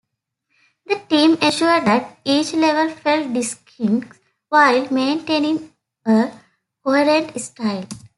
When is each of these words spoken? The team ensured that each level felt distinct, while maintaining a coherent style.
The 0.87 0.95
team 0.95 1.33
ensured 1.43 1.85
that 1.85 2.17
each 2.25 2.55
level 2.55 2.89
felt 2.89 3.31
distinct, 3.31 4.17
while 4.49 4.91
maintaining 4.91 5.71
a 6.07 6.31
coherent 6.83 7.39
style. 7.39 7.85